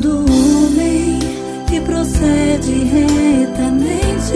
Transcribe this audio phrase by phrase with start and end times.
[0.00, 1.18] todo homem
[1.68, 4.32] que procede retamente.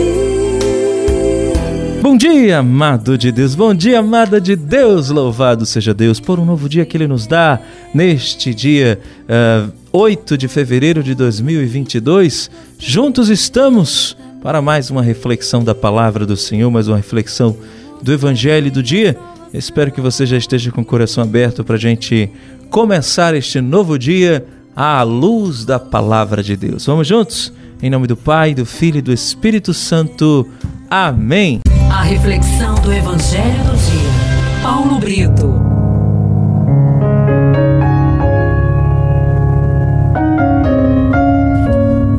[2.01, 6.45] Bom dia, amado de Deus, bom dia, amada de Deus, louvado seja Deus por um
[6.45, 7.59] novo dia que Ele nos dá
[7.93, 12.51] neste dia uh, eh, 8 de fevereiro de 2022.
[12.77, 17.57] Juntos estamos para mais uma reflexão da palavra do Senhor, mais uma reflexão
[18.03, 19.17] do Evangelho do dia.
[19.51, 22.29] Espero que você já esteja com o coração aberto para a gente
[22.69, 24.45] começar este novo dia
[24.75, 26.85] à luz da palavra de Deus.
[26.85, 27.53] Vamos juntos?
[27.81, 30.47] Em nome do Pai, do Filho e do Espírito Santo.
[30.89, 31.61] Amém.
[31.89, 34.61] A reflexão do Evangelho do dia.
[34.61, 35.84] Paulo Brito.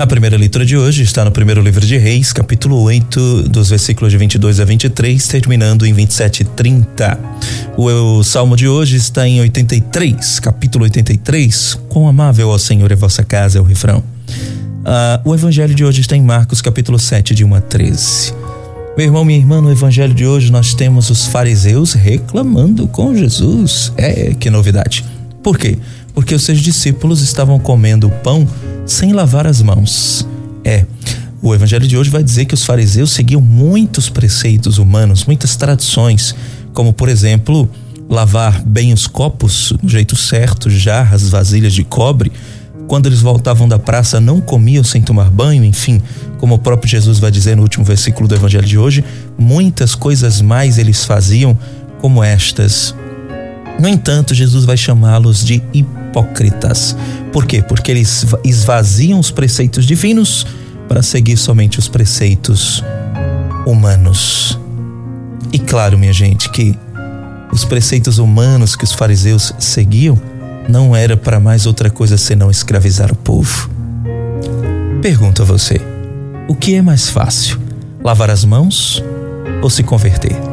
[0.07, 4.13] A primeira leitura de hoje está no primeiro livro de Reis, capítulo 8, dos versículos
[4.13, 7.19] de 22 a 23, terminando em 27 e 30.
[7.77, 11.81] O, o salmo de hoje está em 83, capítulo 83.
[11.89, 13.99] Quão amável ao Senhor é vossa casa, é o refrão.
[13.99, 18.33] Uh, o evangelho de hoje está em Marcos, capítulo 7, de 1 a 13.
[18.97, 23.93] Meu irmão, minha irmã, no evangelho de hoje nós temos os fariseus reclamando com Jesus.
[23.97, 25.05] É, que novidade.
[25.43, 25.77] Por quê?
[26.17, 28.49] Porque os seus discípulos estavam comendo pão
[28.87, 30.27] sem lavar as mãos.
[30.65, 30.87] É,
[31.43, 36.35] o evangelho de hoje vai dizer que os fariseus seguiam muitos preceitos humanos, muitas tradições,
[36.73, 37.69] como por exemplo,
[38.09, 42.33] lavar bem os copos do jeito certo, jarras, vasilhas de cobre.
[42.89, 46.01] Quando eles voltavam da praça, não comiam sem tomar banho, enfim,
[46.39, 49.05] como o próprio Jesus vai dizer no último versículo do evangelho de hoje,
[49.37, 51.59] muitas coisas mais eles faziam
[52.01, 52.95] como estas.
[53.79, 56.06] No entanto, Jesus vai chamá-los de hipócritas.
[57.33, 57.63] Por quê?
[57.63, 60.47] Porque eles esvaziam os preceitos divinos
[60.89, 62.83] para seguir somente os preceitos
[63.67, 64.59] humanos.
[65.53, 66.77] E claro, minha gente, que
[67.53, 70.21] os preceitos humanos que os fariseus seguiam
[70.69, 73.71] não era para mais outra coisa senão escravizar o povo.
[75.01, 75.81] Pergunto a você:
[76.49, 77.61] o que é mais fácil,
[78.03, 79.03] lavar as mãos
[79.63, 80.37] ou se converter?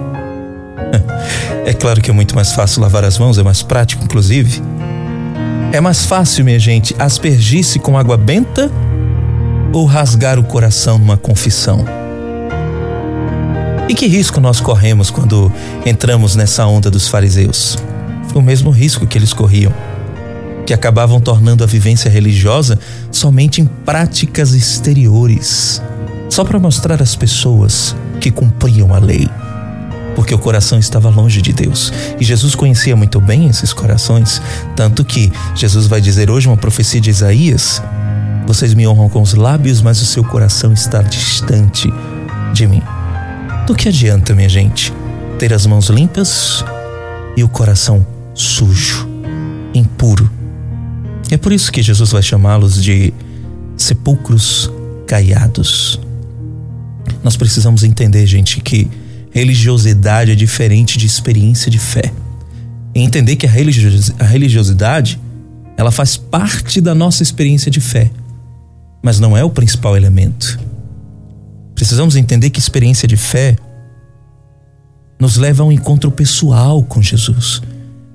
[1.66, 4.62] É claro que é muito mais fácil lavar as mãos, é mais prático, inclusive.
[5.74, 8.72] É mais fácil, minha gente, aspergir-se com água benta
[9.74, 11.84] ou rasgar o coração numa confissão?
[13.90, 15.52] E que risco nós corremos quando
[15.84, 17.76] entramos nessa onda dos fariseus?
[18.28, 19.74] Foi o mesmo risco que eles corriam,
[20.64, 22.78] que acabavam tornando a vivência religiosa
[23.12, 25.82] somente em práticas exteriores,
[26.30, 29.28] só para mostrar às pessoas que cumpriam a lei
[30.16, 31.92] porque o coração estava longe de Deus.
[32.20, 34.42] E Jesus conhecia muito bem esses corações,
[34.76, 37.82] tanto que Jesus vai dizer hoje uma profecia de Isaías:
[38.46, 41.92] Vocês me honram com os lábios, mas o seu coração está distante
[42.54, 42.82] de mim.
[43.66, 44.94] Do que adianta, minha gente,
[45.40, 46.64] ter as mãos limpas
[47.36, 49.08] e o coração sujo,
[49.74, 50.30] impuro?
[51.32, 53.14] É por isso que Jesus vai chamá-los de
[53.78, 54.70] sepulcros
[55.08, 56.00] caiados.
[57.24, 58.90] Nós precisamos entender, gente, que
[59.34, 62.14] religiosidade é diferente de experiência de fé.
[62.96, 63.50] E entender que a
[64.26, 65.20] religiosidade
[65.76, 68.12] ela faz parte da nossa experiência de fé,
[69.04, 70.60] mas não é o principal elemento.
[71.74, 73.56] Precisamos entender que experiência de fé
[75.20, 77.62] nos leva a um encontro pessoal com Jesus.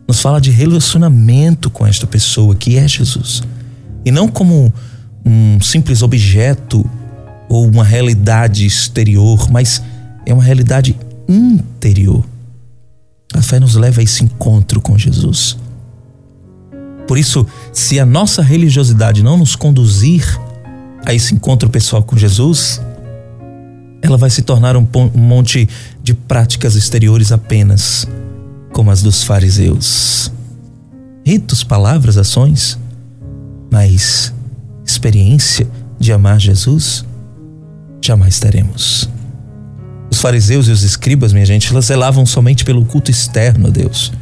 [0.06, 3.42] Nos fala de relacionamento com esta pessoa que é Jesus.
[4.04, 4.72] E não como
[5.26, 6.88] um simples objeto
[7.48, 9.82] ou uma realidade exterior, mas
[10.24, 10.96] é uma realidade
[11.28, 12.24] interior.
[13.34, 15.56] A fé nos leva a esse encontro com Jesus.
[17.06, 20.24] Por isso, se a nossa religiosidade não nos conduzir
[21.04, 22.80] a esse encontro pessoal com Jesus,
[24.02, 25.68] ela vai se tornar um, monte
[26.02, 28.06] de práticas exteriores apenas,
[28.72, 30.30] como as dos fariseus.
[31.24, 32.78] Ritos, palavras, ações,
[33.70, 34.32] mas
[34.84, 35.68] experiência
[35.98, 37.04] de amar Jesus
[38.02, 39.08] jamais teremos.
[40.10, 44.12] Os fariseus e os escribas, minha gente, elas zelavam somente pelo culto externo a Deus.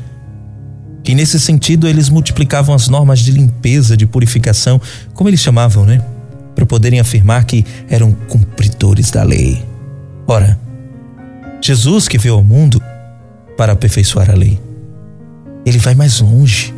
[1.04, 4.80] E nesse sentido, eles multiplicavam as normas de limpeza, de purificação,
[5.14, 6.02] como eles chamavam, né?
[6.54, 9.64] Para poderem afirmar que eram cumpridores da lei.
[10.26, 10.58] Ora,
[11.62, 12.82] Jesus que veio ao mundo
[13.56, 14.60] para aperfeiçoar a lei,
[15.64, 16.74] ele vai mais longe.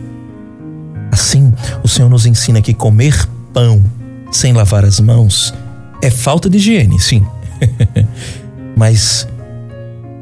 [1.11, 3.83] Assim, o Senhor nos ensina que comer pão
[4.31, 5.55] sem lavar as mãos
[6.03, 7.27] é falta de higiene, sim.
[8.79, 9.27] Mas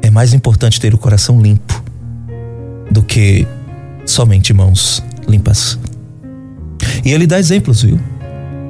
[0.01, 1.79] é mais importante ter o coração limpo
[2.89, 3.45] do que
[4.03, 5.77] somente mãos limpas.
[7.05, 7.99] E ele dá exemplos, viu?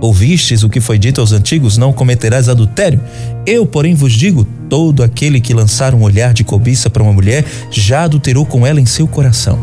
[0.01, 2.99] Ouvistes o que foi dito aos antigos: não cometerás adultério.
[3.45, 7.45] Eu, porém, vos digo: todo aquele que lançar um olhar de cobiça para uma mulher
[7.71, 9.57] já adulterou com ela em seu coração.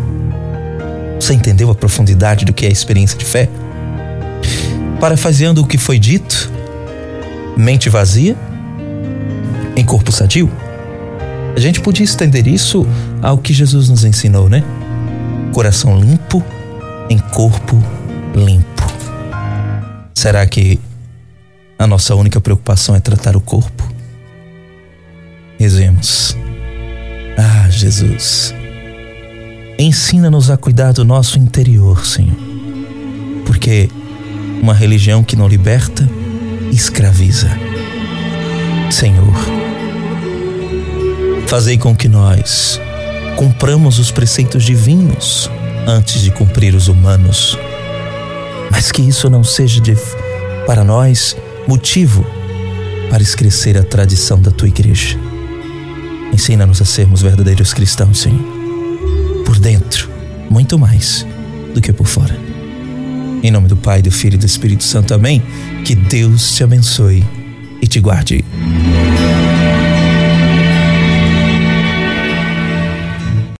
[1.20, 3.46] Você entendeu a profundidade do que é a experiência de fé?
[4.98, 6.50] Parafaseando o que foi dito,
[7.58, 8.34] mente vazia
[9.76, 10.50] em corpo sadio.
[11.56, 12.86] A gente podia estender isso
[13.22, 14.62] ao que Jesus nos ensinou, né?
[15.52, 16.42] Coração limpo
[17.08, 17.80] em corpo
[18.34, 18.82] limpo.
[20.14, 20.80] Será que
[21.78, 23.86] a nossa única preocupação é tratar o corpo?
[25.58, 26.36] Rezemos.
[27.36, 28.54] Ah, Jesus,
[29.78, 32.36] ensina-nos a cuidar do nosso interior, Senhor.
[33.44, 33.88] Porque
[34.62, 36.08] uma religião que não liberta,
[36.72, 37.50] escraviza.
[38.90, 39.34] Senhor,
[41.46, 42.80] fazei com que nós
[43.36, 45.50] cumpramos os preceitos divinos
[45.86, 47.58] antes de cumprir os humanos,
[48.70, 49.96] mas que isso não seja de,
[50.66, 51.36] para nós
[51.66, 52.24] motivo
[53.10, 55.18] para esquecer a tradição da tua igreja.
[56.32, 58.42] Ensina-nos a sermos verdadeiros cristãos, Senhor.
[59.44, 60.10] Por dentro,
[60.50, 61.24] muito mais
[61.72, 62.36] do que por fora.
[63.42, 65.42] Em nome do Pai, do Filho e do Espírito Santo, amém.
[65.84, 67.22] Que Deus te abençoe
[67.80, 68.44] e te guarde.